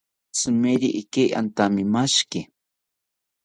[0.33, 2.39] Tzimeri ijeki antamimashiki